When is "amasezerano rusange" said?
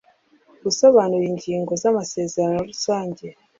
1.91-3.25